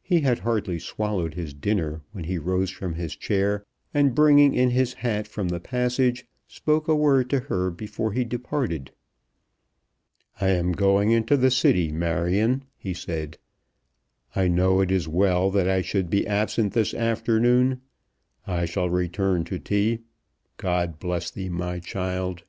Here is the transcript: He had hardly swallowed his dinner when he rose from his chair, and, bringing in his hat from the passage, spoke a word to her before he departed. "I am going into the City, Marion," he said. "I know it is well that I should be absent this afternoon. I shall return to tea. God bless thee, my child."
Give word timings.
He 0.00 0.20
had 0.20 0.38
hardly 0.38 0.78
swallowed 0.78 1.34
his 1.34 1.52
dinner 1.54 2.02
when 2.12 2.22
he 2.22 2.38
rose 2.38 2.70
from 2.70 2.94
his 2.94 3.16
chair, 3.16 3.66
and, 3.92 4.14
bringing 4.14 4.54
in 4.54 4.70
his 4.70 4.94
hat 4.94 5.26
from 5.26 5.48
the 5.48 5.58
passage, 5.58 6.24
spoke 6.46 6.86
a 6.86 6.94
word 6.94 7.28
to 7.30 7.40
her 7.40 7.72
before 7.72 8.12
he 8.12 8.22
departed. 8.24 8.92
"I 10.40 10.50
am 10.50 10.70
going 10.70 11.10
into 11.10 11.36
the 11.36 11.50
City, 11.50 11.90
Marion," 11.90 12.62
he 12.76 12.94
said. 12.94 13.38
"I 14.36 14.46
know 14.46 14.80
it 14.80 14.92
is 14.92 15.08
well 15.08 15.50
that 15.50 15.68
I 15.68 15.82
should 15.82 16.10
be 16.10 16.24
absent 16.28 16.72
this 16.74 16.94
afternoon. 16.94 17.80
I 18.46 18.66
shall 18.66 18.88
return 18.88 19.42
to 19.46 19.58
tea. 19.58 20.02
God 20.58 21.00
bless 21.00 21.28
thee, 21.28 21.48
my 21.48 21.80
child." 21.80 22.44